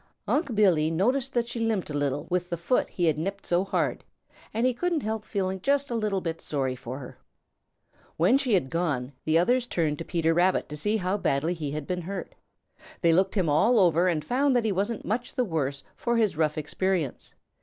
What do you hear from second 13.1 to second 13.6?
looked him